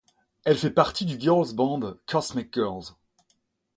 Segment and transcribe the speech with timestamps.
[0.45, 2.95] Elle fait partie du girls band Cosmic Girls.